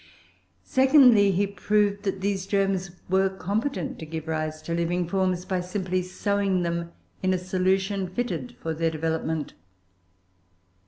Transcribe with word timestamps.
Secondly, 0.65 1.29
he 1.29 1.45
proved 1.45 2.01
that 2.05 2.21
these 2.21 2.47
germs 2.47 2.89
were 3.07 3.29
competent 3.29 3.99
to 3.99 4.05
give 4.07 4.27
rise 4.27 4.59
to 4.63 4.73
living 4.73 5.07
forms 5.07 5.45
by 5.45 5.61
simply 5.61 6.01
sowing 6.01 6.63
them 6.63 6.91
in 7.21 7.35
a 7.35 7.37
solution 7.37 8.09
fitted 8.09 8.55
for 8.59 8.73
their 8.73 8.89
development. 8.89 9.53